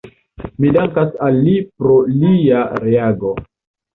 [0.63, 3.35] Mi dankas al li pro lia reago.